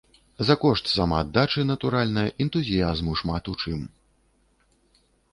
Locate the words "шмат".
3.21-3.51